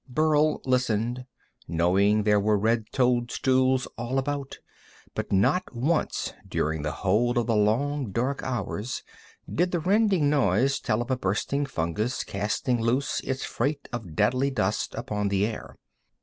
Burl 0.09 0.63
listened, 0.65 1.27
knowing 1.67 2.23
there 2.23 2.39
were 2.39 2.57
red 2.57 2.85
toadstools 2.91 3.85
all 3.99 4.17
about, 4.17 4.57
but 5.13 5.31
not 5.31 5.75
once 5.75 6.33
during 6.47 6.81
the 6.81 6.91
whole 7.05 7.37
of 7.37 7.45
the 7.45 7.55
long, 7.55 8.11
dark 8.11 8.41
hours 8.41 9.03
did 9.47 9.69
the 9.71 9.79
rending 9.79 10.27
noise 10.27 10.79
tell 10.79 11.03
of 11.03 11.11
a 11.11 11.17
bursting 11.17 11.67
fungus 11.67 12.23
casting 12.23 12.81
loose 12.81 13.19
its 13.23 13.43
freight 13.45 13.87
of 13.93 14.15
deadly 14.15 14.49
dust 14.49 14.95
upon 14.95 15.27
the 15.27 15.45
air. 15.45 15.75